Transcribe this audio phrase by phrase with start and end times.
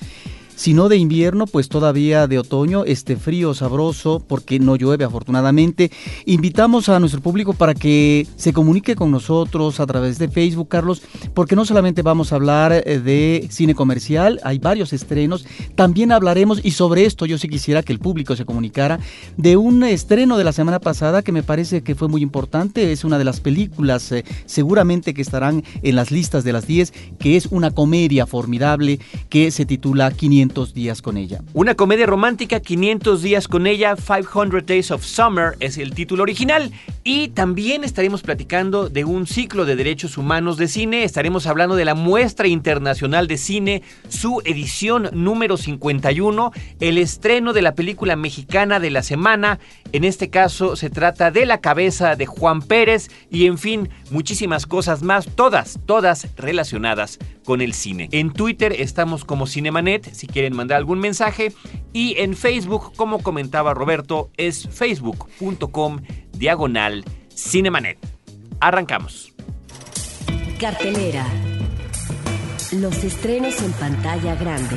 [0.54, 5.90] si no de invierno, pues todavía de otoño, este frío sabroso, porque no llueve afortunadamente.
[6.26, 11.02] Invitamos a nuestro público para que se comunique con nosotros a través de Facebook, Carlos,
[11.34, 16.60] porque no solamente vamos a hablar eh, de cine comercial, hay varios estrenos, también hablaremos,
[16.62, 19.00] y sobre esto yo sí quisiera que el público se comunicara,
[19.36, 23.04] de un estreno de la semana pasada que me parece que fue muy importante, es
[23.04, 27.36] una de las películas eh, seguramente que estarán en las listas de las 10, que
[27.36, 30.41] es una comedia formidable que se titula 500
[30.74, 31.40] días con ella.
[31.54, 36.72] Una comedia romántica, 500 días con ella, 500 Days of Summer es el título original.
[37.04, 41.04] Y también estaremos platicando de un ciclo de derechos humanos de cine.
[41.04, 47.62] Estaremos hablando de la muestra internacional de cine, su edición número 51, el estreno de
[47.62, 49.58] la película mexicana de la semana.
[49.92, 54.66] En este caso se trata de La cabeza de Juan Pérez y en fin, muchísimas
[54.66, 58.08] cosas más, todas, todas relacionadas con el cine.
[58.12, 61.52] En Twitter estamos como Cinemanet, si quieren mandar algún mensaje.
[61.92, 66.00] Y en Facebook, como comentaba Roberto, es facebook.com
[66.32, 67.04] diagonal
[67.34, 67.98] Cinemanet.
[68.60, 69.32] Arrancamos.
[70.58, 71.26] Cartelera.
[72.72, 74.76] Los estrenos en pantalla grande.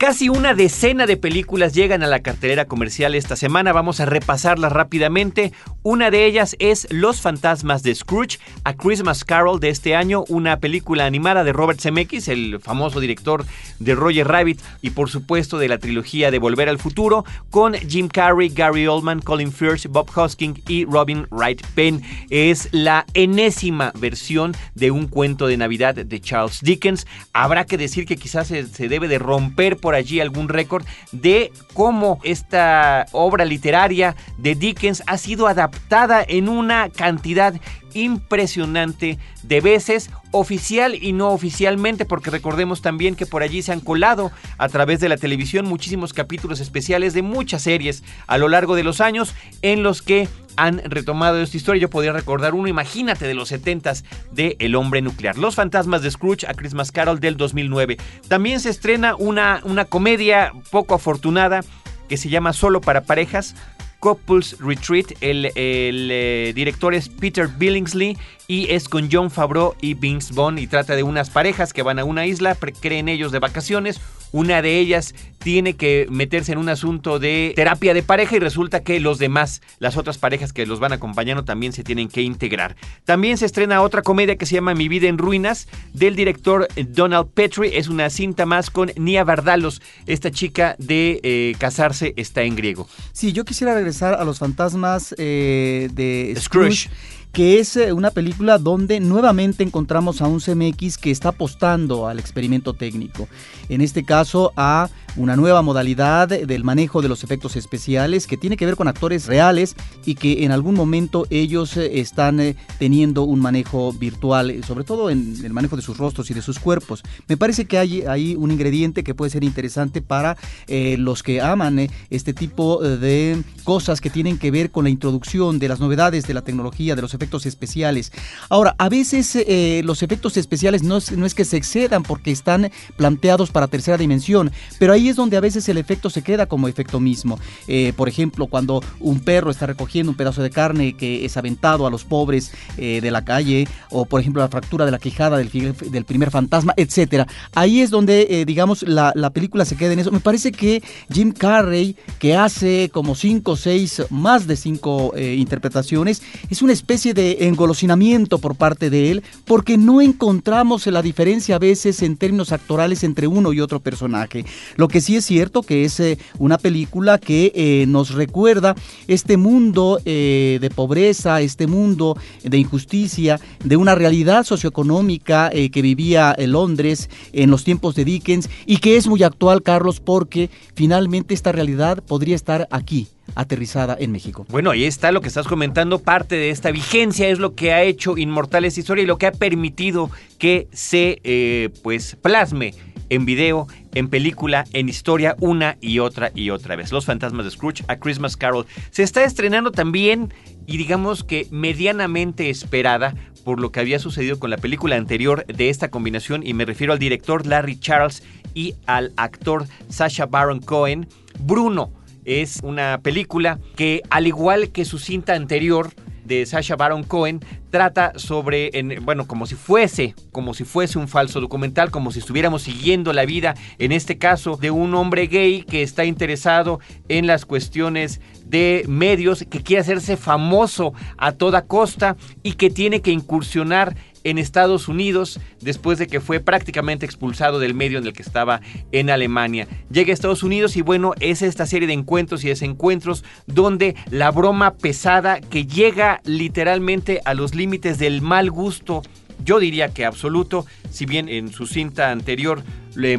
[0.00, 3.74] Casi una decena de películas llegan a la cartelera comercial esta semana.
[3.74, 5.52] Vamos a repasarlas rápidamente.
[5.82, 10.58] Una de ellas es Los fantasmas de Scrooge, A Christmas Carol de este año, una
[10.58, 13.44] película animada de Robert Zemeckis, el famoso director
[13.78, 18.08] de Roger Rabbit y por supuesto de la trilogía de Volver al Futuro, con Jim
[18.08, 22.00] Carrey, Gary Oldman, Colin Firth, Bob Hosking y Robin Wright Penn.
[22.30, 27.06] Es la enésima versión de un cuento de Navidad de Charles Dickens.
[27.34, 31.52] Habrá que decir que quizás se, se debe de romper por allí algún récord de
[31.74, 37.54] cómo esta obra literaria de Dickens ha sido adaptada en una cantidad
[37.94, 43.80] impresionante de veces, oficial y no oficialmente, porque recordemos también que por allí se han
[43.80, 48.76] colado a través de la televisión muchísimos capítulos especiales de muchas series a lo largo
[48.76, 51.82] de los años en los que han retomado esta historia.
[51.82, 55.38] Yo podría recordar uno, imagínate, de los 70s de El Hombre Nuclear.
[55.38, 57.96] Los Fantasmas de Scrooge a Christmas Carol del 2009.
[58.28, 61.62] También se estrena una, una comedia poco afortunada
[62.08, 63.54] que se llama Solo para Parejas,
[64.00, 65.12] Couples Retreat.
[65.20, 68.18] El, eh, director es Peter Billingsley
[68.48, 71.98] y es con John Favreau y Vince Vaughn y trata de unas parejas que van
[71.98, 74.00] a una isla, creen ellos de vacaciones.
[74.32, 78.82] Una de ellas tiene que meterse en un asunto de terapia de pareja y resulta
[78.82, 82.76] que los demás, las otras parejas que los van acompañando también se tienen que integrar.
[83.04, 87.28] También se estrena otra comedia que se llama Mi vida en ruinas del director Donald
[87.32, 87.78] Petrie.
[87.78, 92.86] Es una cinta más con Nia Vardalos, esta chica de eh, casarse está en griego.
[93.12, 96.88] Sí, yo quisiera regresar a los fantasmas eh, de Scrooge
[97.32, 102.18] que es eh, una película donde nuevamente encontramos a un CMX que está apostando al
[102.18, 103.28] experimento técnico.
[103.68, 108.56] En este caso a una nueva modalidad del manejo de los efectos especiales que tiene
[108.56, 109.74] que ver con actores reales
[110.04, 115.10] y que en algún momento ellos eh, están eh, teniendo un manejo virtual, sobre todo
[115.10, 117.02] en el manejo de sus rostros y de sus cuerpos.
[117.28, 120.36] Me parece que hay ahí un ingrediente que puede ser interesante para
[120.68, 125.68] los que aman este tipo de cosas que tienen que ver con la introducción de
[125.68, 128.12] las novedades de la tecnología, de los efectos especiales.
[128.48, 132.30] Ahora, a veces eh, los efectos especiales no es, no es que se excedan porque
[132.30, 136.46] están planteados para tercera dimensión, pero ahí es donde a veces el efecto se queda
[136.46, 137.38] como efecto mismo.
[137.68, 141.86] Eh, por ejemplo, cuando un perro está recogiendo un pedazo de carne que es aventado
[141.86, 145.36] a los pobres eh, de la calle, o por ejemplo la fractura de la quijada
[145.36, 147.26] del, primer fantasma, etcétera.
[147.54, 150.10] Ahí es donde, digamos, la, la película se queda en eso.
[150.10, 156.22] Me parece que Jim Carrey, que hace como cinco o seis, más de cinco interpretaciones,
[156.48, 161.58] es una especie de engolosinamiento por parte de él porque no encontramos la diferencia a
[161.58, 164.44] veces en términos actorales entre uno y otro personaje.
[164.76, 168.74] Lo que sí es cierto que es eh, una película que eh, nos recuerda
[169.08, 176.36] este mundo eh, de pobreza, este mundo de injusticia, de una realidad socioeconómica que vivía
[176.38, 181.52] Londres en los tiempos de Dickens y que es muy actual, Carlos, porque finalmente esta
[181.52, 184.46] realidad podría estar aquí aterrizada en México.
[184.48, 187.82] Bueno, ahí está lo que estás comentando, parte de esta vigencia es lo que ha
[187.82, 192.74] hecho inmortal esta historia y lo que ha permitido que se eh, pues plasme
[193.10, 196.92] en video, en película, en historia, una y otra y otra vez.
[196.92, 198.66] Los fantasmas de Scrooge, A Christmas Carol.
[198.90, 200.32] Se está estrenando también
[200.66, 205.70] y digamos que medianamente esperada por lo que había sucedido con la película anterior de
[205.70, 208.22] esta combinación y me refiero al director Larry Charles
[208.54, 211.08] y al actor Sasha Baron Cohen.
[211.40, 211.92] Bruno
[212.30, 215.90] es una película que al igual que su cinta anterior
[216.24, 217.40] de Sasha Baron Cohen
[217.70, 222.20] trata sobre, en, bueno, como si fuese, como si fuese un falso documental, como si
[222.20, 226.78] estuviéramos siguiendo la vida, en este caso, de un hombre gay que está interesado
[227.08, 233.00] en las cuestiones de medios, que quiere hacerse famoso a toda costa y que tiene
[233.00, 238.12] que incursionar en Estados Unidos después de que fue prácticamente expulsado del medio en el
[238.12, 238.60] que estaba
[238.92, 239.66] en Alemania.
[239.90, 244.30] Llega a Estados Unidos y bueno, es esta serie de encuentros y desencuentros donde la
[244.30, 249.02] broma pesada que llega literalmente a los límites del mal gusto
[249.44, 252.62] yo diría que absoluto, si bien en su cinta anterior,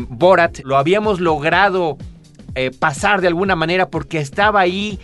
[0.07, 1.97] Borat, lo habíamos logrado
[2.55, 4.99] eh, pasar de alguna manera porque estaba ahí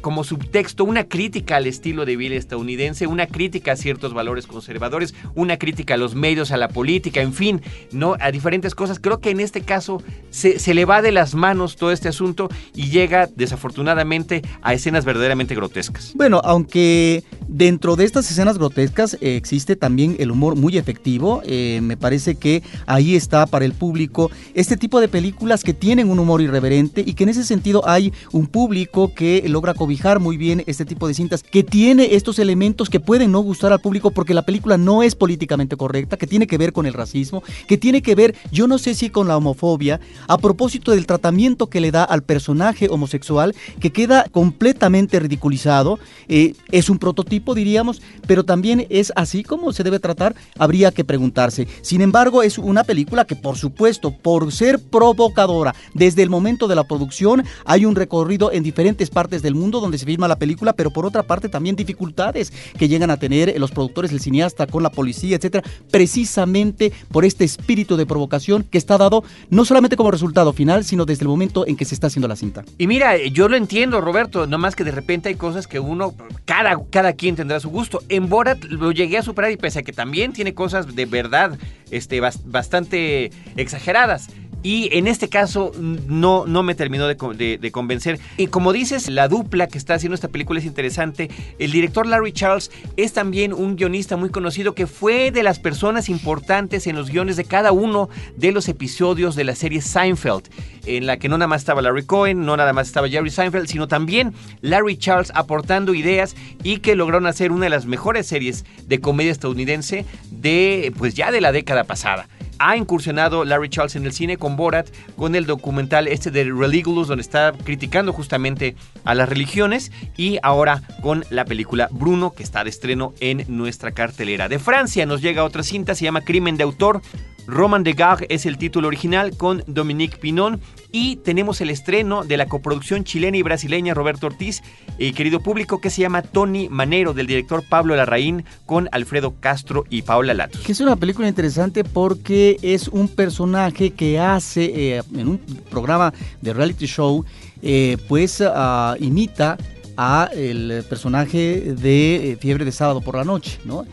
[0.00, 5.14] como subtexto una crítica al estilo de vida estadounidense, una crítica a ciertos valores conservadores,
[5.34, 7.62] una crítica a los medios, a la política, en fin,
[7.92, 8.16] ¿no?
[8.20, 8.98] a diferentes cosas.
[8.98, 12.48] Creo que en este caso se, se le va de las manos todo este asunto
[12.74, 16.12] y llega desafortunadamente a escenas verdaderamente grotescas.
[16.14, 21.80] Bueno, aunque dentro de estas escenas grotescas eh, existe también el humor muy efectivo, eh,
[21.82, 26.18] me parece que ahí está para el público este tipo de películas que tienen un
[26.18, 30.62] humor irreverente y que en ese sentido hay un público que logra cobijar muy bien
[30.66, 34.34] este tipo de cintas, que tiene estos elementos que pueden no gustar al público porque
[34.34, 38.02] la película no es políticamente correcta, que tiene que ver con el racismo, que tiene
[38.02, 41.90] que ver, yo no sé si con la homofobia, a propósito del tratamiento que le
[41.90, 45.98] da al personaje homosexual, que queda completamente ridiculizado,
[46.28, 51.04] eh, es un prototipo diríamos, pero también es así como se debe tratar, habría que
[51.04, 51.66] preguntarse.
[51.82, 56.76] Sin embargo, es una película que por supuesto, por ser provocadora, desde el momento de
[56.76, 60.72] la producción, hay un recorrido en diferentes partes del mundo donde se filma la película,
[60.72, 64.82] pero por otra parte también dificultades que llegan a tener los productores, el cineasta con
[64.82, 70.10] la policía, etcétera, precisamente por este espíritu de provocación que está dado no solamente como
[70.10, 72.64] resultado final, sino desde el momento en que se está haciendo la cinta.
[72.78, 76.78] Y mira, yo lo entiendo, Roberto, nomás que de repente hay cosas que uno, cada,
[76.90, 78.00] cada quien tendrá su gusto.
[78.08, 81.58] En Borat lo llegué a superar y pese a que también tiene cosas de verdad
[81.90, 84.28] este, bastante exageradas
[84.62, 88.18] y en este caso no, no me terminó de, convencer.
[88.36, 91.30] Y como dices, la dupla que está haciendo esta película es interesante.
[91.58, 96.08] El director Larry Charles es también un guionista muy conocido que fue de las personas
[96.08, 100.48] importantes en los guiones de cada uno de los episodios de la serie Seinfeld,
[100.86, 103.68] en la que no nada más estaba Larry Cohen, no nada más estaba Jerry Seinfeld,
[103.68, 108.64] sino también Larry Charles aportando ideas y que lograron hacer una de las mejores series
[108.86, 114.04] de comedia estadounidense de pues ya de la década pasada ha incursionado Larry Charles en
[114.04, 119.14] el cine con Borat, con el documental este de Religulous, donde está criticando justamente a
[119.14, 124.48] las religiones, y ahora con la película Bruno, que está de estreno en nuestra cartelera.
[124.48, 127.02] De Francia nos llega otra cinta, se llama Crimen de Autor.
[127.46, 130.60] Roman de Gare es el título original con Dominique Pinon
[130.90, 134.62] y tenemos el estreno de la coproducción chilena y brasileña Roberto Ortiz,
[134.98, 139.84] y querido público, que se llama Tony Manero del director Pablo Larraín con Alfredo Castro
[139.90, 140.62] y Paula Latos.
[140.62, 145.38] Que es una película interesante porque es un personaje que hace eh, en un
[145.70, 147.24] programa de reality show,
[147.62, 149.58] eh, pues ah, imita
[149.96, 153.84] a el personaje de eh, Fiebre de Sábado por la Noche, ¿no?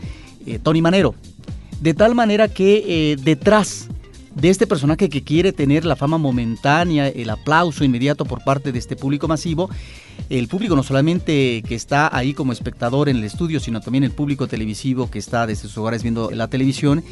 [0.62, 1.14] Tony Manero.
[1.80, 3.88] De tal manera que eh, detrás
[4.34, 8.78] de este personaje que quiere tener la fama momentánea, el aplauso inmediato por parte de
[8.78, 9.70] este público masivo,
[10.28, 14.10] el público no solamente que está ahí como espectador en el estudio, sino también el
[14.10, 17.04] público televisivo que está desde sus hogares viendo la televisión,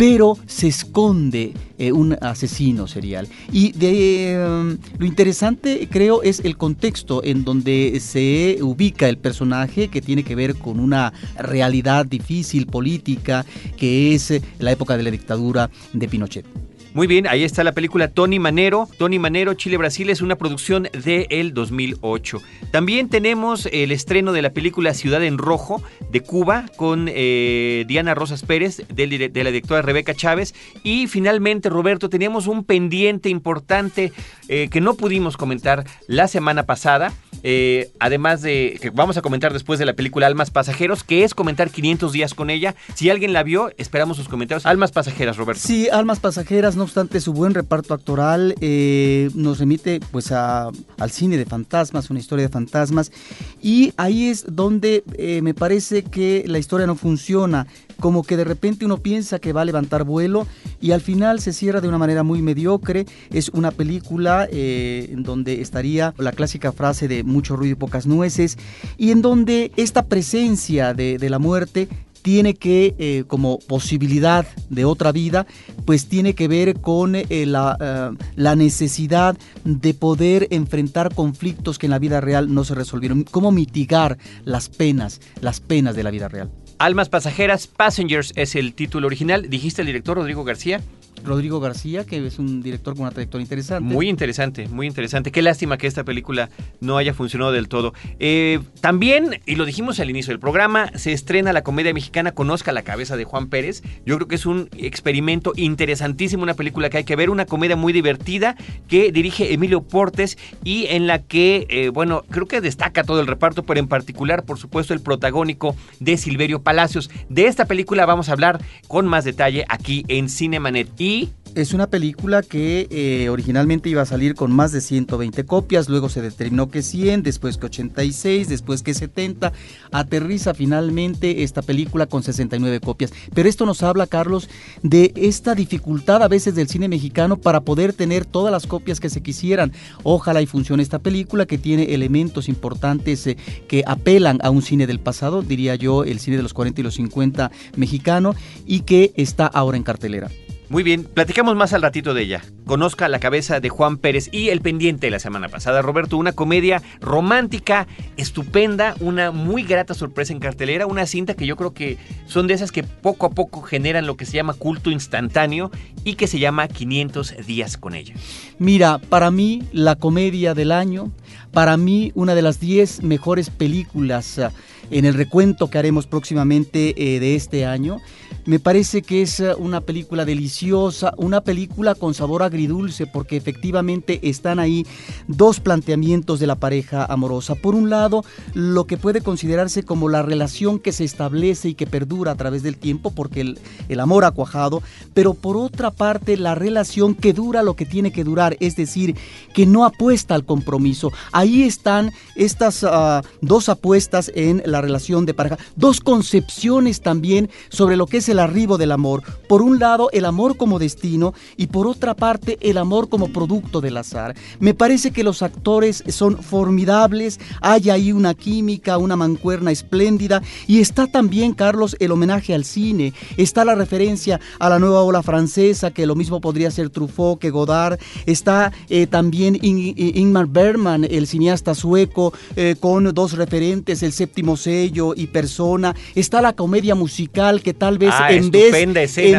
[0.00, 3.28] pero se esconde eh, un asesino serial.
[3.52, 10.00] Y em, lo interesante, creo, es el contexto en donde se ubica el personaje que
[10.00, 13.44] tiene que ver con una realidad difícil política,
[13.76, 16.69] que es la época de la dictadura de Pinochet.
[16.92, 18.88] Muy bien, ahí está la película Tony Manero.
[18.98, 22.42] Tony Manero, Chile-Brasil es una producción de el 2008.
[22.72, 25.80] También tenemos el estreno de la película Ciudad en Rojo
[26.10, 30.52] de Cuba con eh, Diana Rosas Pérez, de la directora Rebeca Chávez.
[30.82, 34.12] Y finalmente, Roberto, teníamos un pendiente importante
[34.48, 37.12] eh, que no pudimos comentar la semana pasada.
[37.44, 41.34] Eh, además de que vamos a comentar después de la película Almas Pasajeros, que es
[41.34, 42.74] comentar 500 días con ella.
[42.94, 44.66] Si alguien la vio, esperamos sus comentarios.
[44.66, 45.62] Almas Pasajeras, Roberto.
[45.64, 51.36] Sí, Almas Pasajeras no obstante su buen reparto actoral eh, nos remite pues al cine
[51.36, 53.12] de fantasmas, una historia de fantasmas,
[53.60, 57.66] y ahí es donde eh, me parece que la historia no funciona,
[58.00, 60.46] como que de repente uno piensa que va a levantar vuelo
[60.80, 63.04] y al final se cierra de una manera muy mediocre.
[63.30, 68.06] Es una película eh, en donde estaría la clásica frase de mucho ruido y pocas
[68.06, 68.56] nueces
[68.96, 71.90] y en donde esta presencia de la muerte
[72.22, 75.46] tiene que, eh, como posibilidad de otra vida,
[75.84, 81.86] pues tiene que ver con eh, la, eh, la, necesidad de poder enfrentar conflictos que
[81.86, 86.10] en la vida real no se resolvieron, cómo mitigar las penas, las penas de la
[86.10, 86.50] vida real.
[86.78, 89.50] Almas Pasajeras, Passengers es el título original.
[89.50, 90.80] ¿Dijiste el director Rodrigo García?
[91.24, 93.82] Rodrigo García, que es un director con una trayectoria interesante.
[93.84, 95.30] Muy interesante, muy interesante.
[95.30, 96.50] Qué lástima que esta película
[96.80, 97.94] no haya funcionado del todo.
[98.18, 102.72] Eh, también, y lo dijimos al inicio del programa, se estrena la comedia mexicana Conozca
[102.72, 103.82] la cabeza de Juan Pérez.
[104.06, 107.76] Yo creo que es un experimento interesantísimo, una película que hay que ver, una comedia
[107.76, 108.56] muy divertida
[108.88, 113.26] que dirige Emilio Portes y en la que, eh, bueno, creo que destaca todo el
[113.26, 117.10] reparto, pero en particular, por supuesto, el protagónico de Silverio Palacios.
[117.28, 120.88] De esta película vamos a hablar con más detalle aquí en Cinemanet.
[120.98, 121.09] Y
[121.54, 126.08] es una película que eh, originalmente iba a salir con más de 120 copias, luego
[126.08, 129.52] se determinó que 100, después que 86, después que 70.
[129.90, 133.12] Aterriza finalmente esta película con 69 copias.
[133.34, 134.48] Pero esto nos habla, Carlos,
[134.82, 139.10] de esta dificultad a veces del cine mexicano para poder tener todas las copias que
[139.10, 139.72] se quisieran.
[140.02, 143.36] Ojalá y funcione esta película que tiene elementos importantes eh,
[143.68, 146.84] que apelan a un cine del pasado, diría yo, el cine de los 40 y
[146.84, 148.34] los 50 mexicano,
[148.66, 150.30] y que está ahora en cartelera.
[150.70, 152.44] Muy bien, platicamos más al ratito de ella.
[152.64, 155.82] Conozca la cabeza de Juan Pérez y el pendiente de la semana pasada.
[155.82, 161.56] Roberto, una comedia romántica, estupenda, una muy grata sorpresa en cartelera, una cinta que yo
[161.56, 164.92] creo que son de esas que poco a poco generan lo que se llama culto
[164.92, 165.72] instantáneo
[166.04, 168.14] y que se llama 500 días con ella.
[168.60, 171.10] Mira, para mí la comedia del año,
[171.50, 174.52] para mí una de las 10 mejores películas ah,
[174.92, 177.98] en el recuento que haremos próximamente eh, de este año.
[178.46, 184.18] Me parece que es eh, una película deliciosa, una película con sabor agridulce, porque efectivamente
[184.22, 184.86] están ahí
[185.28, 187.54] dos planteamientos de la pareja amorosa.
[187.54, 191.86] Por un lado, lo que puede considerarse como la relación que se establece y que
[191.86, 194.82] perdura a través del tiempo, porque el, el amor ha cuajado,
[195.14, 199.16] pero por otra parte, la relación que dura lo que tiene que durar, es decir,
[199.54, 201.12] que no apuesta al compromiso.
[201.30, 207.96] Ahí están estas uh, dos apuestas en la relación de pareja, dos concepciones también sobre
[207.96, 209.22] lo que es el arribo del amor.
[209.48, 213.80] Por un lado, el amor como destino y por otra parte, el amor como producto
[213.80, 214.34] del azar.
[214.58, 220.42] Me parece que los actores son formidables, hay ahí una química, una mancuerna espléndida.
[220.66, 225.22] Y está también, Carlos, el homenaje al cine, está la referencia a la nueva ola
[225.22, 231.26] francesa, que lo mismo podría ser Truffaut que Godard, está eh, también Ingmar Bergman, el
[231.26, 237.62] cineasta sueco, eh, con dos referentes, el séptimo sello y persona, está la comedia musical
[237.62, 238.92] que tal vez Ah, en vez, en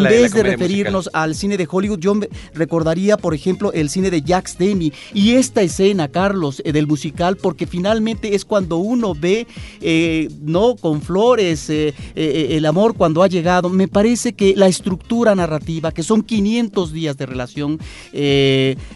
[0.03, 1.21] vez de, de, referirnos musical.
[1.23, 2.19] al cine de Hollywood, yo
[2.53, 7.37] recordaría, por ejemplo, el cine de Jacques Demy y esta escena, Carlos, eh, del musical,
[7.37, 9.47] porque finalmente es cuando uno ve,
[9.81, 13.69] eh, no con flores, eh, eh, el amor cuando ha llegado.
[13.69, 17.79] Me parece que la estructura narrativa, que son 500 días de relación,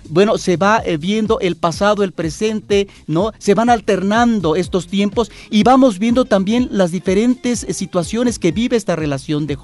[0.09, 3.31] bueno, se va viendo el pasado, el presente, ¿no?
[3.37, 8.95] Se van alternando estos tiempos y vamos viendo también las diferentes situaciones que vive esta
[8.95, 9.55] relación de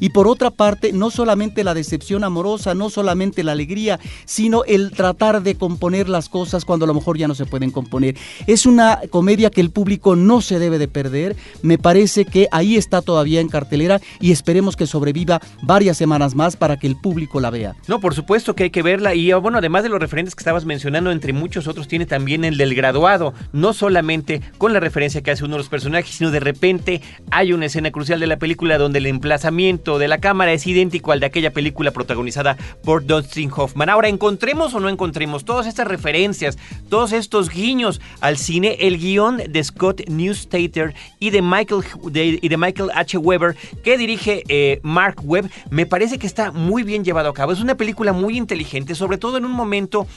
[0.00, 4.90] y por otra parte no solamente la decepción amorosa, no solamente la alegría, sino el
[4.90, 8.16] tratar de componer las cosas cuando a lo mejor ya no se pueden componer.
[8.46, 12.76] Es una comedia que el público no se debe de perder, me parece que ahí
[12.76, 17.40] está todavía en cartelera y esperemos que sobreviva varias semanas más para que el público
[17.40, 17.74] la vea.
[17.86, 20.64] No, por supuesto que hay que verla y bueno, además de los referentes que estabas
[20.64, 25.30] mencionando, entre muchos otros tiene también el del graduado, no solamente con la referencia que
[25.30, 27.00] hace uno de los personajes, sino de repente
[27.30, 29.06] hay una escena crucial de la película donde el
[29.38, 33.88] emplazamiento de la cámara es idéntico al de aquella película protagonizada por Dustin Hoffman.
[33.88, 39.36] Ahora, encontremos o no encontremos todas estas referencias, todos estos guiños al cine, el guion
[39.48, 43.16] de Scott Newstater y de Michael, y de Michael H.
[43.16, 43.54] Weber,
[43.84, 47.52] que dirige eh, Mark Webb, me parece que está muy bien llevado a cabo.
[47.52, 50.08] Es una película muy inteligente, sobre todo en un momento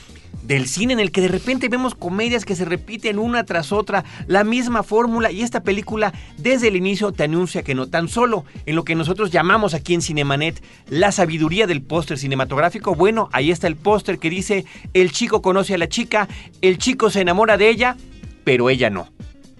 [0.43, 4.03] del cine en el que de repente vemos comedias que se repiten una tras otra,
[4.27, 8.45] la misma fórmula y esta película desde el inicio te anuncia que no tan solo
[8.65, 13.51] en lo que nosotros llamamos aquí en Cinemanet la sabiduría del póster cinematográfico, bueno, ahí
[13.51, 16.27] está el póster que dice el chico conoce a la chica,
[16.61, 17.97] el chico se enamora de ella,
[18.43, 19.09] pero ella no.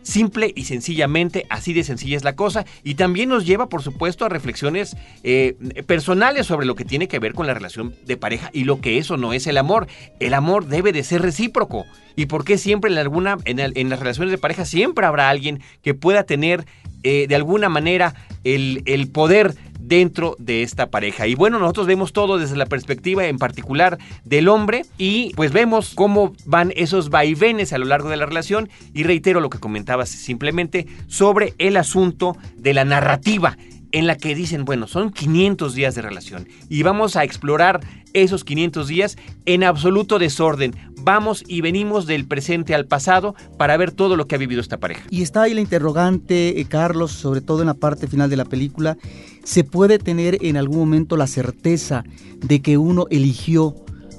[0.04, 2.66] Simple y sencillamente, así de sencilla es la cosa.
[2.84, 5.56] Y también nos lleva, por supuesto, a reflexiones eh,
[5.86, 8.98] personales sobre lo que tiene que ver con la relación de pareja y lo que
[8.98, 9.88] eso no es el amor.
[10.20, 11.86] El amor debe de ser recíproco.
[12.16, 15.94] ¿Y por qué siempre en, alguna, en, las relaciones de pareja siempre habrá alguien que
[15.94, 16.66] pueda tener
[17.04, 19.56] eh, de alguna manera el, el poder
[19.92, 21.28] dentro de esta pareja.
[21.28, 25.92] Y bueno, nosotros vemos todo desde la perspectiva en particular del hombre y pues vemos
[25.96, 30.08] cómo van esos vaivenes a lo largo de la relación y reitero lo que comentabas
[30.08, 33.58] simplemente sobre el asunto de la narrativa
[33.92, 37.82] en la que dicen, bueno, son 500 días de relación y vamos a explorar
[38.14, 40.76] esos 500 días en absoluto desorden.
[41.04, 44.80] Vamos y venimos del presente al pasado para ver todo lo que ha vivido esta
[44.80, 45.04] pareja.
[45.10, 48.46] Y está ahí la interrogante, eh, Carlos, sobre todo en la parte final de la
[48.46, 48.98] película.
[49.44, 52.04] ¿Se puede tener en algún momento la certeza
[52.38, 53.76] de que uno eligió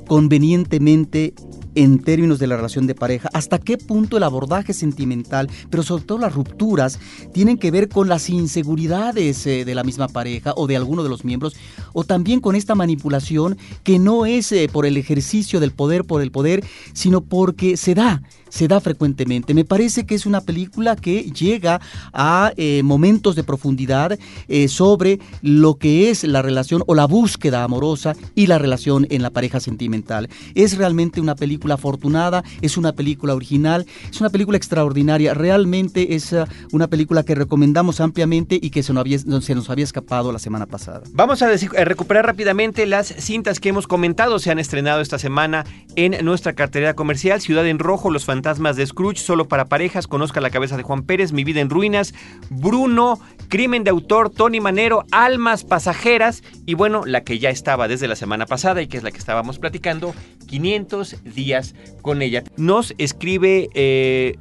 [0.07, 1.35] convenientemente
[1.75, 6.05] en términos de la relación de pareja, hasta qué punto el abordaje sentimental, pero sobre
[6.05, 6.99] todo las rupturas,
[7.33, 11.09] tienen que ver con las inseguridades eh, de la misma pareja o de alguno de
[11.09, 11.57] los miembros,
[11.93, 16.23] o también con esta manipulación que no es eh, por el ejercicio del poder por
[16.23, 19.55] el poder, sino porque se da se da frecuentemente.
[19.55, 21.81] Me parece que es una película que llega
[22.13, 27.65] a eh, momentos de profundidad eh, sobre lo que es la relación o la búsqueda
[27.65, 30.29] amorosa y la relación en la pareja sentimental.
[30.55, 35.33] Es realmente una película afortunada, es una película original, es una película extraordinaria.
[35.33, 40.39] Realmente es uh, una película que recomendamos ampliamente y que se nos había, escapado la
[40.39, 41.03] semana pasada.
[41.13, 45.65] Vamos a, a recuperar rápidamente las cintas que hemos comentado, se han estrenado esta semana
[45.97, 50.09] en nuestra cartera comercial, Ciudad en Rojo, Los Fantasmas Fantasmas de Scrooge, solo para parejas,
[50.09, 52.13] Conozca la cabeza de Juan Pérez, Mi vida en ruinas,
[52.51, 58.09] Bruno, Crimen de autor, Tony Manero, Almas pasajeras y bueno, la que ya estaba desde
[58.09, 60.13] la semana pasada y que es la que estábamos platicando,
[60.49, 62.43] 500 días con ella.
[62.57, 64.37] Nos escribe eh,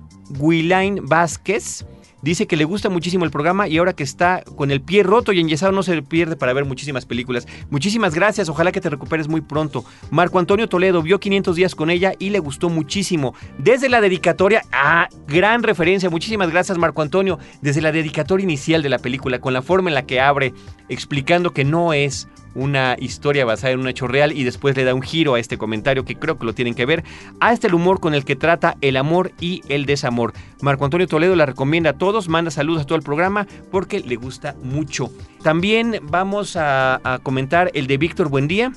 [1.03, 1.85] Vázquez.
[2.21, 5.31] Dice que le gusta muchísimo el programa y ahora que está con el pie roto
[5.31, 7.47] y enyesado no se pierde para ver muchísimas películas.
[7.69, 9.83] Muchísimas gracias, ojalá que te recuperes muy pronto.
[10.11, 13.33] Marco Antonio Toledo vio 500 días con ella y le gustó muchísimo.
[13.57, 17.39] Desde la dedicatoria, ah, gran referencia, muchísimas gracias Marco Antonio.
[17.61, 20.53] Desde la dedicatoria inicial de la película, con la forma en la que abre,
[20.89, 24.93] explicando que no es una historia basada en un hecho real y después le da
[24.93, 27.03] un giro a este comentario que creo que lo tienen que ver,
[27.39, 30.33] a este humor con el que trata el amor y el desamor.
[30.61, 34.15] Marco Antonio Toledo la recomienda a todos, manda saludos a todo el programa porque le
[34.15, 35.11] gusta mucho.
[35.43, 38.71] También vamos a, a comentar el de Víctor Buendía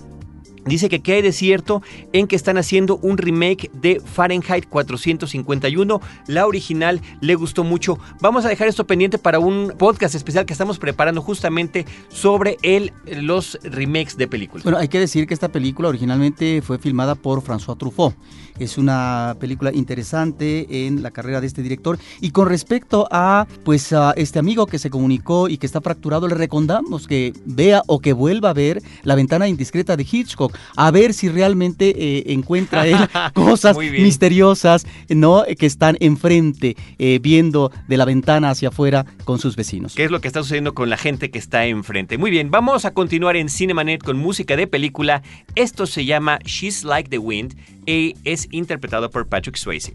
[0.67, 6.01] Dice que qué hay de cierto en que están haciendo un remake de Fahrenheit 451.
[6.27, 7.99] La original le gustó mucho.
[8.21, 12.93] Vamos a dejar esto pendiente para un podcast especial que estamos preparando justamente sobre el,
[13.07, 14.65] los remakes de películas.
[14.65, 18.15] Bueno, hay que decir que esta película originalmente fue filmada por François Truffaut.
[18.59, 21.99] Es una película interesante en la carrera de este director.
[22.21, 26.29] Y con respecto a pues a este amigo que se comunicó y que está fracturado,
[26.29, 30.91] le recomendamos que vea o que vuelva a ver La ventana indiscreta de Hitchcock, a
[30.91, 32.97] ver si realmente eh, encuentra él
[33.35, 35.45] cosas misteriosas ¿no?
[35.59, 39.95] que están enfrente, eh, viendo de la ventana hacia afuera con sus vecinos.
[39.95, 42.19] ¿Qué es lo que está sucediendo con la gente que está enfrente?
[42.19, 45.23] Muy bien, vamos a continuar en Cinemanet con música de película.
[45.55, 49.95] Esto se llama She's Like the Wind y es interpretado por Patrick Swayze.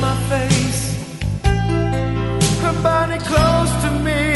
[0.00, 0.82] My face,
[2.62, 4.34] her body close to me.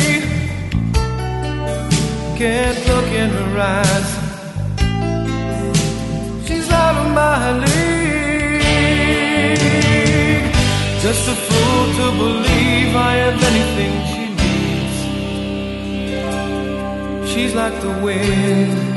[2.38, 4.10] Can't look in her eyes.
[6.46, 7.90] She's out of my league.
[11.02, 14.24] Just a fool to believe I have anything she
[17.20, 17.30] needs.
[17.30, 18.89] She's like the wind.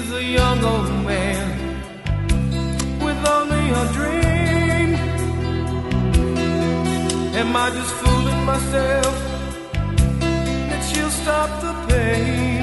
[0.00, 1.46] is a young old man
[3.04, 4.88] with only a dream.
[7.40, 9.14] Am I just fooling myself
[10.70, 12.62] that she'll stop the pain?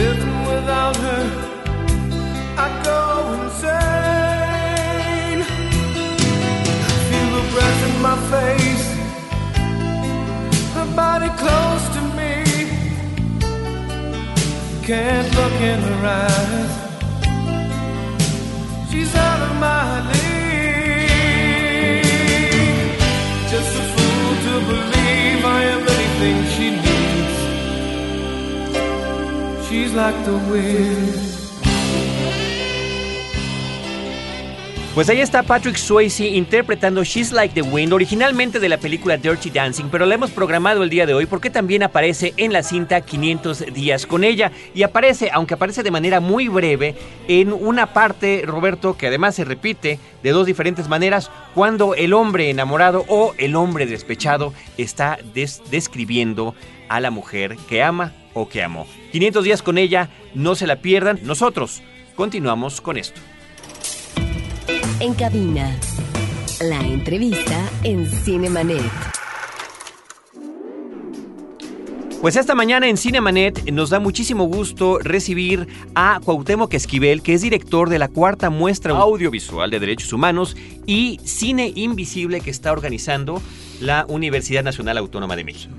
[0.00, 1.24] Living without her,
[2.64, 3.00] I go
[3.38, 4.60] insane.
[7.08, 8.86] Feel the breath in my face,
[10.76, 11.91] her body close.
[14.84, 16.72] Can't look in her eyes.
[18.90, 21.22] She's out of my league.
[23.48, 27.38] Just a fool to believe I am anything she needs.
[29.68, 31.31] She's like the wind.
[34.94, 39.48] Pues ahí está Patrick Swayze interpretando She's Like the Wind, originalmente de la película Dirty
[39.48, 43.00] Dancing, pero la hemos programado el día de hoy porque también aparece en la cinta
[43.00, 46.94] 500 días con ella y aparece, aunque aparece de manera muy breve,
[47.26, 52.50] en una parte, Roberto, que además se repite de dos diferentes maneras, cuando el hombre
[52.50, 56.54] enamorado o el hombre despechado está des describiendo
[56.90, 58.86] a la mujer que ama o que amó.
[59.12, 61.18] 500 días con ella, no se la pierdan.
[61.22, 61.82] Nosotros
[62.14, 63.22] continuamos con esto.
[65.02, 65.76] En cabina,
[66.60, 68.80] la entrevista en Cinemanet.
[72.20, 77.42] Pues esta mañana en Cinemanet nos da muchísimo gusto recibir a Cuauhtémoc Esquivel, que es
[77.42, 83.42] director de la cuarta muestra audiovisual de derechos humanos y cine invisible que está organizando
[83.80, 85.74] la Universidad Nacional Autónoma de México.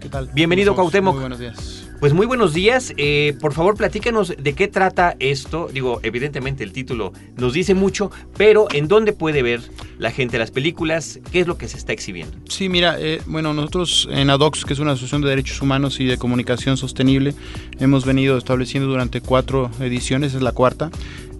[0.00, 0.30] ¿Qué tal?
[0.32, 1.12] Bienvenido, Cuauhtémoc.
[1.12, 1.79] Muy buenos días.
[2.00, 2.94] Pues muy buenos días.
[2.96, 5.68] Eh, por favor, platícanos de qué trata esto.
[5.70, 9.60] Digo, evidentemente el título nos dice mucho, pero ¿en dónde puede ver
[9.98, 11.20] la gente las películas?
[11.30, 12.34] ¿Qué es lo que se está exhibiendo?
[12.48, 16.06] Sí, mira, eh, bueno, nosotros en ADOX, que es una asociación de derechos humanos y
[16.06, 17.34] de comunicación sostenible,
[17.80, 20.90] hemos venido estableciendo durante cuatro ediciones, es la cuarta,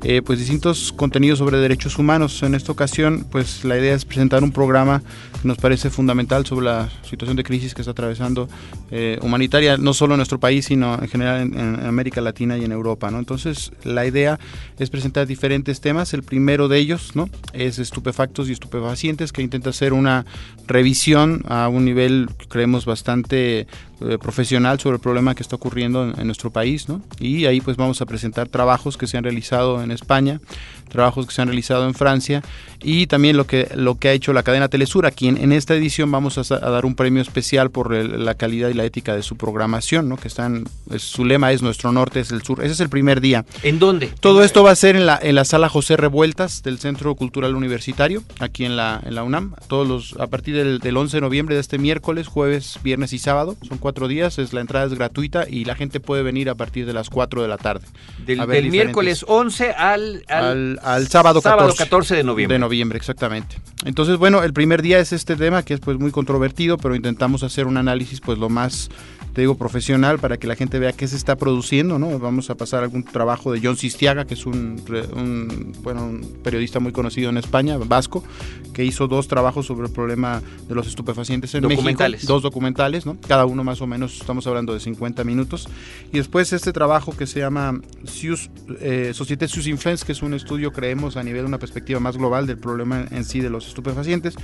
[0.02, 2.42] eh, pues distintos contenidos sobre derechos humanos.
[2.42, 5.02] En esta ocasión, pues la idea es presentar un programa
[5.42, 8.48] que nos parece fundamental sobre la situación de crisis que está atravesando
[8.90, 12.64] eh, humanitaria, no solo en nuestro país, sino en general en, en, América Latina y
[12.64, 13.10] en Europa.
[13.10, 13.18] ¿no?
[13.18, 14.38] Entonces, la idea
[14.78, 16.14] es presentar diferentes temas.
[16.14, 17.28] El primero de ellos ¿no?
[17.52, 20.24] es estupefactos y estupefacientes, que intenta hacer una
[20.66, 23.66] revisión a un nivel, creemos, bastante
[24.00, 27.02] eh, profesional sobre el problema que está ocurriendo en, en, nuestro país, ¿no?
[27.18, 30.40] Y ahí pues vamos a presentar trabajos que se han realizado en España,
[30.90, 32.42] trabajos que se han realizado en Francia
[32.82, 35.06] y también lo que, lo que ha hecho la cadena Telesur.
[35.06, 38.34] Aquí en, en esta edición vamos a, a, dar un premio especial por el, la
[38.34, 40.16] calidad y la ética de su programación, ¿no?
[40.16, 42.62] Que están, es, su lema es Nuestro Norte es el Sur.
[42.62, 43.44] Ese es el primer día.
[43.62, 44.12] ¿En dónde?
[44.20, 47.54] Todo esto va a ser en la, en la sala José Revueltas del Centro Cultural
[47.54, 51.20] Universitario, aquí en la, en la UNAM, todos los, a partir del, del 11 de
[51.20, 53.56] noviembre de este miércoles, jueves, viernes y sábado.
[53.68, 56.86] Son cuatro días, es, la entrada es gratuita y la gente puede venir a partir
[56.86, 57.86] de las 4 de la tarde.
[58.24, 62.54] Del, del miércoles 11 al, al, al, al sábado, sábado 14, 14 de noviembre.
[62.54, 63.56] De noviembre, exactamente.
[63.84, 67.42] Entonces, bueno, el primer día es este tema que es pues muy controvertido, pero intentamos
[67.42, 68.90] hacer un análisis pues lo más
[69.32, 72.18] te digo, profesional para que la gente vea qué se está produciendo, ¿no?
[72.18, 74.82] Vamos a pasar algún trabajo de John Sistiaga, que es un,
[75.14, 78.24] un, bueno, un periodista muy conocido en España, vasco,
[78.72, 82.20] que hizo dos trabajos sobre el problema de los estupefacientes en documentales.
[82.20, 82.32] México.
[82.32, 83.16] Dos documentales, ¿no?
[83.26, 85.68] Cada uno más o menos, estamos hablando de 50 minutos.
[86.12, 90.34] Y después este trabajo que se llama Sius, eh, Société Sus Influence, que es un
[90.34, 93.68] estudio, creemos, a nivel de una perspectiva más global del problema en sí de los
[93.68, 94.34] estupefacientes.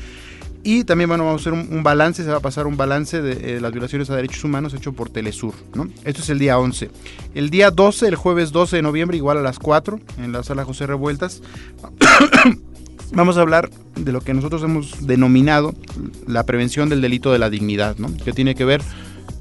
[0.67, 3.57] Y también bueno, vamos a hacer un, balance, se va a pasar un balance de
[3.57, 5.55] eh, las violaciones a derechos humanos hecho por Telesur.
[5.77, 5.87] ¿no?
[6.03, 6.91] Esto es el día 11.
[7.37, 10.65] El día 12, el jueves 12 de noviembre, igual a las 4, en la sala
[10.65, 11.41] José Revueltas,
[13.13, 15.73] vamos a hablar de lo que nosotros hemos denominado
[16.27, 18.13] la prevención del delito de la dignidad, ¿no?
[18.17, 18.83] que tiene que ver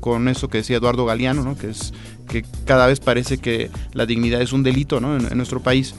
[0.01, 1.57] con eso que decía Eduardo Galeano, ¿no?
[1.57, 1.91] que es
[2.29, 5.17] que cada vez parece que la dignidad es un delito ¿no?
[5.17, 5.95] en nuestro país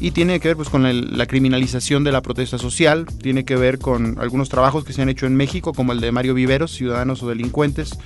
[0.00, 3.56] y tiene que ver pues con el, la criminalización de la protesta social, tiene que
[3.56, 6.72] ver con algunos trabajos que se han hecho en México, como el de Mario Viveros,
[6.72, 7.98] Ciudadanos o Delincuentes,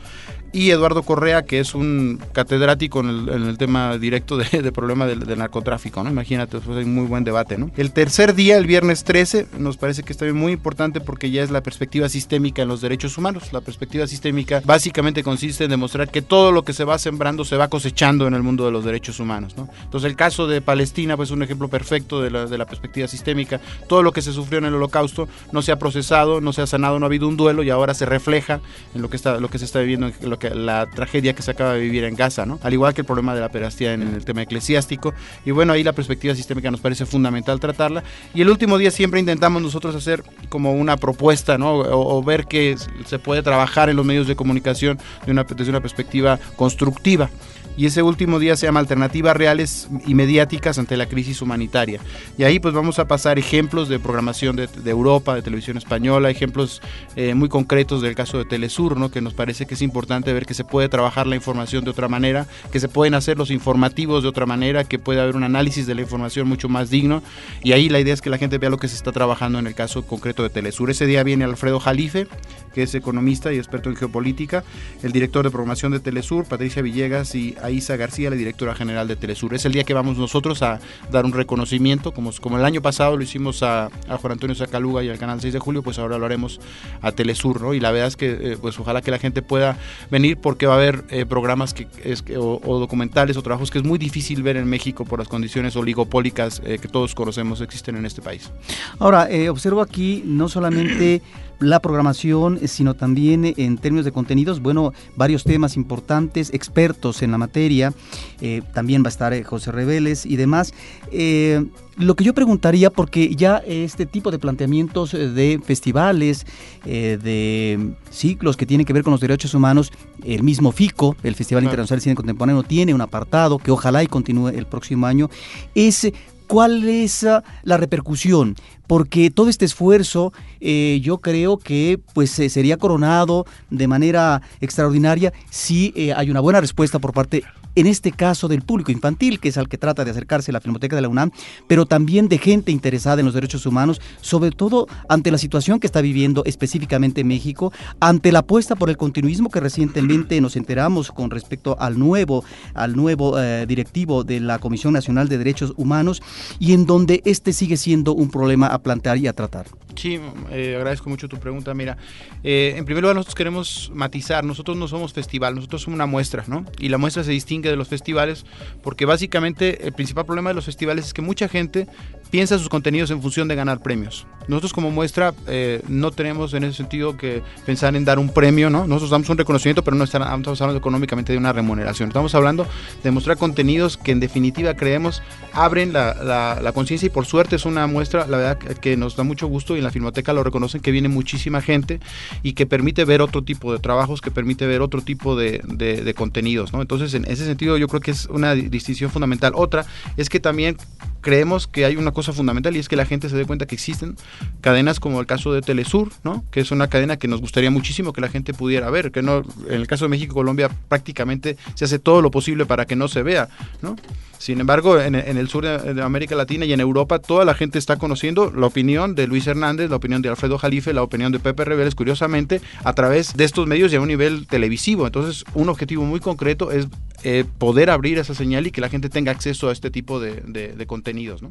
[0.53, 5.39] y Eduardo Correa, que es un catedrático en el, tema directo de, de problema del,
[5.39, 6.11] narcotráfico, ¿no?
[6.11, 7.71] Imagínate, pues hay muy buen debate, ¿no?
[7.77, 11.51] El tercer día, el viernes 13, nos parece que está muy importante porque ya es
[11.51, 13.53] la perspectiva sistémica en los derechos humanos.
[13.53, 17.57] La perspectiva sistémica básicamente consiste en demostrar que todo lo que se va sembrando se
[17.57, 19.69] va cosechando en el mundo de los derechos humanos, ¿no?
[19.85, 23.07] Entonces el caso de Palestina, pues es un ejemplo perfecto de la, de la perspectiva
[23.07, 23.61] sistémica.
[23.89, 26.67] Todo lo que se sufrió en el holocausto no se ha procesado, no se ha
[26.67, 28.61] sanado, no ha habido un duelo y ahora se refleja
[28.95, 31.43] en lo que está lo que se está viviendo en lo que la tragedia que
[31.43, 32.59] se acaba de vivir en Gaza, ¿no?
[32.65, 35.85] Al igual que el problema de la pedastía en el tema eclesiástico y bueno, ahí
[35.85, 38.03] la perspectiva sistémica nos parece fundamental tratarla
[38.35, 41.79] y el último día siempre intentamos nosotros hacer como una propuesta, ¿no?
[41.79, 42.77] O, ver que
[43.07, 47.31] se puede trabajar en los medios de comunicación de una, desde una perspectiva constructiva
[47.77, 52.01] y ese último día se llama Alternativas Reales y Mediáticas ante la Crisis Humanitaria.
[52.37, 56.83] Y ahí pues vamos a pasar ejemplos de programación de, Europa, de televisión española, ejemplos
[57.17, 59.11] eh, muy concretos del caso de Telesur, ¿no?
[59.11, 62.09] que nos parece que es importante ver que se puede trabajar la información de otra
[62.09, 65.87] manera, que se pueden hacer los informativos de otra manera, que puede haber un análisis
[65.87, 67.23] de la información mucho más digno.
[67.63, 69.67] Y ahí la idea es que la gente vea lo que se está trabajando en
[69.67, 70.91] el caso concreto de Telesur.
[70.91, 72.27] Ese día viene Alfredo Jalife,
[72.75, 74.65] que es economista y experto en geopolítica,
[75.03, 79.17] el director de programación de Telesur, Patricia Villegas y Isa García, la directora general de
[79.17, 79.55] Telesur.
[79.55, 83.17] Es el día que vamos nosotros a dar un reconocimiento, como, como el año pasado
[83.17, 86.19] lo hicimos a, a Juan Antonio Zacaluga y al canal 6 de julio, pues ahora
[86.19, 86.61] lo haremos
[87.03, 87.75] a Telesur, ¿no?
[87.75, 89.79] Y la verdad es que, eh, pues ojalá que la gente pueda
[90.21, 93.85] venir porque va a haber eh, programas que, es, o, documentales o trabajos que es
[93.85, 98.07] muy difícil ver en México por las condiciones oligopólicas eh, que todos conocemos existen en
[98.07, 98.51] este país.
[98.99, 101.23] Ahora, observo aquí no solamente
[101.61, 107.39] la programación, sino también en términos de contenidos, bueno, varios temas importantes, expertos en la
[107.39, 107.93] materia,
[108.41, 110.73] eh, también va a estar eh, José Reveles y demás.
[111.13, 111.65] Eh,
[111.97, 116.47] lo que yo preguntaría, porque ya este tipo de planteamientos de festivales,
[116.83, 119.93] de ciclos que tienen que ver con los derechos humanos,
[120.25, 124.07] el mismo FICO, el Festival Internacional de Cine Contemporáneo, tiene un apartado que ojalá y
[124.07, 125.29] continúe el próximo año,
[125.75, 126.11] es
[126.51, 128.57] cuál es ah, la repercusión,
[128.89, 135.93] porque todo este esfuerzo eh, yo creo que pues sería coronado de manera extraordinaria si
[135.95, 139.59] eh, hay una buena respuesta por parte en este caso del público infantil, que es
[139.59, 141.31] al que trata de acercarse la Filmoteca de la UNAM,
[141.67, 145.87] pero también de gente interesada en los derechos humanos, sobre todo ante la situación que
[145.87, 151.31] está viviendo específicamente México, ante la apuesta por el continuismo que recientemente nos enteramos con
[151.31, 156.23] respecto al nuevo, al nuevo eh, directivo de la Comisión Nacional de Derechos Humanos
[156.59, 159.67] y en donde este sigue siendo un problema a plantear y a tratar.
[159.97, 160.19] Sí,
[160.51, 161.75] eh, agradezco mucho tu pregunta.
[161.75, 161.99] Mira,
[162.43, 166.45] eh, en primer lugar nosotros queremos matizar, nosotros no somos festival, nosotros somos una muestra,
[166.47, 166.65] ¿no?
[166.79, 168.45] Y la muestra se distingue de los festivales
[168.83, 171.87] porque básicamente el principal problema de los festivales es que mucha gente
[172.31, 174.27] piensa sus contenidos en función de ganar premios.
[174.49, 178.71] Nosotros como muestra eh, no tenemos en ese sentido que pensar en dar un premio,
[178.71, 178.87] ¿no?
[178.87, 182.09] Nosotros damos un reconocimiento, pero no estamos hablando económicamente de una remuneración.
[182.09, 182.67] Estamos hablando
[183.03, 186.15] de mostrar contenidos que en definitiva creemos abren la,
[186.61, 189.75] la, conciencia y por suerte es una muestra, la verdad, que nos da mucho gusto
[189.75, 192.01] y en la Filmoteca lo reconocen que viene muchísima gente
[192.43, 196.03] y que permite ver otro tipo de trabajos, que permite ver otro tipo de, de,
[196.03, 196.81] de contenidos, ¿no?
[196.81, 199.53] Entonces en ese sentido yo creo que es una distinción fundamental.
[199.55, 199.87] Otra
[200.17, 200.77] es que también
[201.21, 203.75] creemos que hay una cosa fundamental y es que la gente se dé cuenta que
[203.75, 204.17] existen
[204.61, 206.45] cadenas como el caso de Telesur, ¿no?
[206.51, 209.43] que es una cadena que nos gustaría muchísimo que la gente pudiera ver, que no,
[209.69, 212.97] en el caso de México y Colombia prácticamente se hace todo lo posible para que
[212.97, 213.49] no se vea,
[213.83, 213.97] ¿no?
[214.41, 217.99] Sin embargo, en, el sur de, América Latina y en Europa, toda la gente está
[217.99, 221.67] conociendo la opinión de Luis Hernández, la opinión de Alfredo Jalife, la opinión de Pepe
[221.67, 225.05] Reveles, curiosamente, a través de estos medios y a un nivel televisivo.
[225.05, 226.89] Entonces, un objetivo muy concreto es
[227.25, 230.41] eh, poder abrir esa señal y que la gente tenga acceso a este tipo de,
[230.43, 231.43] de contenidos.
[231.43, 231.51] ¿no?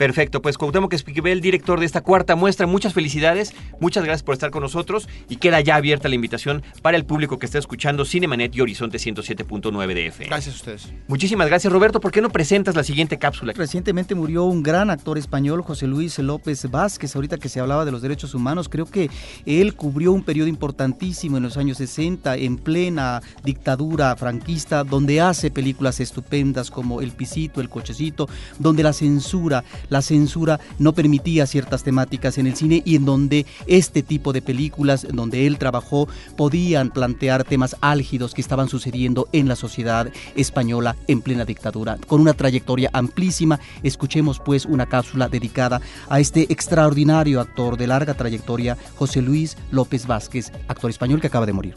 [0.00, 0.94] Perfecto, pues Cuauhtémoc
[1.26, 5.36] el director de esta cuarta muestra, muchas felicidades, muchas gracias por estar con nosotros y
[5.36, 9.92] queda ya abierta la invitación para el público que está escuchando Cinemanet y Horizonte 107.9
[9.92, 10.30] de FM.
[10.30, 10.92] Gracias a ustedes.
[11.06, 12.00] Muchísimas gracias, Roberto.
[12.00, 13.52] ¿Por qué no presentas la siguiente cápsula?
[13.54, 17.92] Recientemente murió un gran actor español, José Luis López Vázquez, ahorita que se hablaba de
[17.92, 19.10] los derechos humanos, creo que
[19.44, 25.50] él cubrió un periodo importantísimo en los años 60, en plena dictadura franquista, donde hace
[25.50, 31.82] películas estupendas como El Pisito, El Cochecito, donde la censura la censura no permitía ciertas
[31.82, 36.90] temáticas en el cine y en donde este tipo de películas, donde él trabajó, podían
[36.90, 41.98] plantear temas álgidos que estaban sucediendo en la sociedad española en plena dictadura.
[42.06, 48.14] Con una trayectoria amplísima, escuchemos pues una cápsula dedicada a este extraordinario actor de larga
[48.14, 51.74] trayectoria, José Luis López Vázquez, actor español que acaba de morir.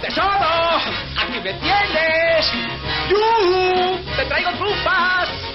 [0.00, 0.26] ¡Tesoro!
[1.22, 2.46] ¡Aquí me tienes!
[4.16, 5.49] ¡Te traigo trufas!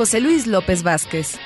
[0.00, 1.38] José Luis López Vázquez.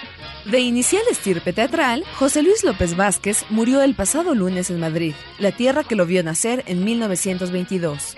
[0.44, 5.50] De inicial estirpe teatral, José Luis López Vázquez murió el pasado lunes en Madrid, la
[5.50, 8.16] tierra que lo vio nacer en 1922.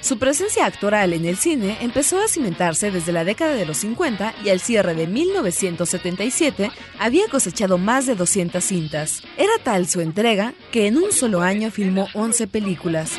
[0.00, 4.32] Su presencia actoral en el cine empezó a cimentarse desde la década de los 50
[4.44, 9.24] y al cierre de 1977 había cosechado más de 200 cintas.
[9.36, 13.16] Era tal su entrega que en un solo año filmó 11 películas.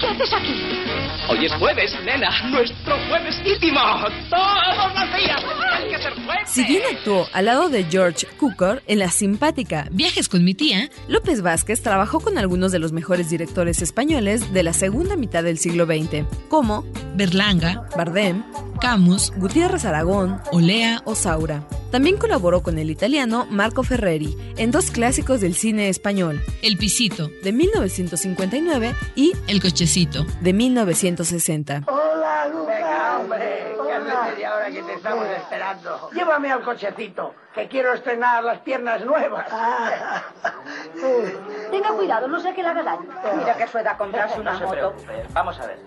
[0.00, 0.91] ¿Qué haces aquí?
[1.28, 2.30] Hoy es jueves, nena.
[2.50, 3.80] Nuestro jueves íntimo.
[4.28, 6.48] Todos los días hay que ser jueves.
[6.48, 10.88] Si bien actuó al lado de George Cukor en la simpática Viajes con mi tía,
[11.08, 15.58] López Vázquez trabajó con algunos de los mejores directores españoles de la segunda mitad del
[15.58, 18.42] siglo XX, como Berlanga, Bardem,
[18.80, 21.62] Camus, Gutiérrez Aragón, Olea o Saura.
[21.92, 27.28] También colaboró con el italiano Marco Ferreri en dos clásicos del cine español, El Pisito,
[27.44, 31.82] de 1959, y El Cochecito, de 1960.
[31.86, 32.66] Hola, Lucas.
[32.66, 36.08] Venga, hombre, que hace media hora que te estamos esperando.
[36.14, 39.46] Llévame al cochecito, que quiero estrenar las piernas nuevas.
[41.70, 43.06] Tenga cuidado, no sé qué le haga daño.
[43.36, 44.94] Mira que suena comprarse una moto.
[45.34, 45.78] Vamos a ver.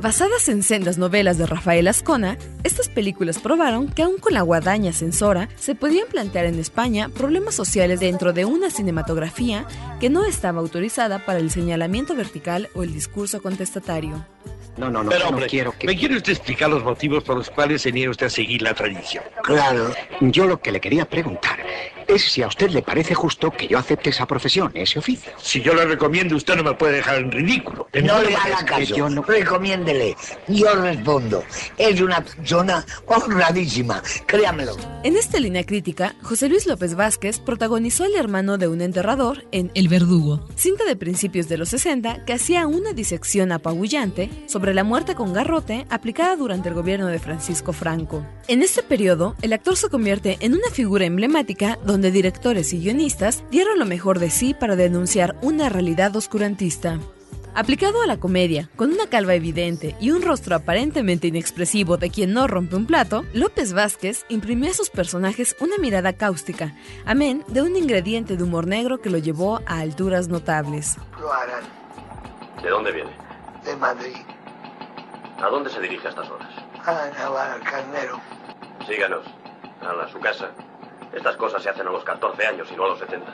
[0.00, 4.92] Basadas en sendas novelas de Rafael Ascona, estas películas probaron que aún con la guadaña
[4.92, 9.66] censora se podían plantear en España problemas sociales dentro de una cinematografía
[9.98, 14.26] que no estaba autorizada para el señalamiento vertical o el discurso contestatario.
[14.76, 15.86] No, no, no, Pero, hombre, quiero que...
[15.86, 18.74] ¿Me quiere usted explicar los motivos por los cuales se niega usted a seguir la
[18.74, 19.24] tradición?
[19.42, 19.90] Claro.
[20.20, 21.58] Yo lo que le quería preguntar
[22.08, 25.32] es si a usted le parece justo que yo acepte esa profesión, ese oficio.
[25.38, 27.88] Si yo le recomiendo, usted no me puede dejar en ridículo.
[28.02, 29.22] No, le haga caso, no...
[29.22, 30.16] recomiéndele.
[30.48, 31.42] Yo respondo.
[31.76, 34.76] Es una persona honradísima, créamelo.
[35.06, 39.70] En esta línea crítica, José Luis López Vázquez protagonizó al hermano de un enterrador en
[39.74, 44.82] El Verdugo, cinta de principios de los 60 que hacía una disección apabullante sobre la
[44.82, 48.26] muerte con garrote aplicada durante el gobierno de Francisco Franco.
[48.48, 53.44] En este periodo, el actor se convierte en una figura emblemática donde directores y guionistas
[53.52, 56.98] dieron lo mejor de sí para denunciar una realidad oscurantista.
[57.58, 62.34] Aplicado a la comedia, con una calva evidente y un rostro aparentemente inexpresivo de quien
[62.34, 66.74] no rompe un plato, López Vázquez imprimió a sus personajes una mirada cáustica,
[67.06, 70.98] amén de un ingrediente de humor negro que lo llevó a alturas notables.
[71.18, 71.64] Lo harán.
[72.62, 73.10] ¿De dónde viene?
[73.64, 74.16] De Madrid.
[75.38, 76.50] ¿A dónde se dirige a estas horas?
[76.84, 78.20] A Navarra, Carnero.
[78.86, 79.24] Síganos.
[79.80, 80.50] A su casa.
[81.16, 83.32] Estas cosas se hacen a los 14 años y no a los 70.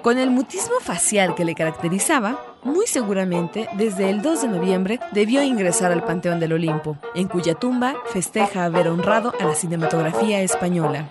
[0.00, 5.42] Con el mutismo facial que le caracterizaba, muy seguramente desde el 2 de noviembre debió
[5.42, 11.08] ingresar al Panteón del Olimpo, en cuya tumba festeja haber honrado a la cinematografía española.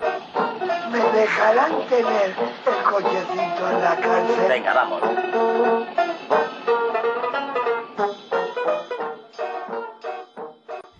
[0.89, 4.45] ¿Me dejarán tener el cochecito en la cárcel?
[4.47, 5.01] Venga, vamos.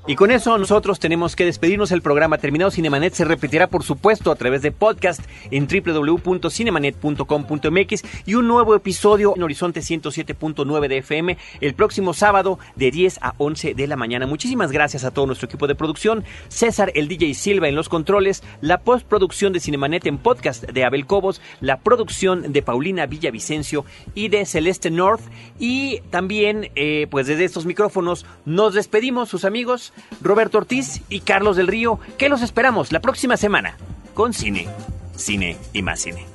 [0.06, 1.94] Y con eso nosotros tenemos que despedirnos.
[1.94, 2.72] El programa terminado.
[2.72, 9.34] Cinemanet se repetirá, por supuesto, a través de podcast en www.cinemanet.com.mx y un nuevo episodio
[9.34, 14.28] en Horizonte 107.9 de FM el próximo sábado de 10 a 11 de la mañana.
[14.28, 16.26] Muchísimas gracias a todo nuestro equipo de producción.
[16.50, 21.06] César, el DJ Silva en los controles, la postproducción de Cinemanet en podcast de Abel
[21.06, 23.86] Cobos, la producción de Paulina Villavicencio
[24.16, 25.22] y de Celeste North.
[25.60, 29.93] Y también, eh, pues desde estos micrófonos, nos despedimos, sus amigos.
[30.22, 33.78] Roberto Ortiz y Carlos del Río, que los esperamos la próxima semana
[34.14, 34.68] con cine,
[35.16, 36.26] cine y más cine.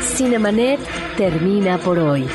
[0.00, 0.78] Cinemanet
[1.16, 2.26] termina por hoy.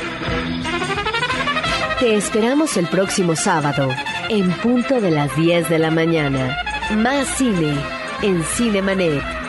[1.98, 3.88] Te esperamos el próximo sábado,
[4.28, 6.58] en punto de las 10 de la mañana.
[6.96, 7.74] Más cine
[8.22, 9.39] en Cinemanet.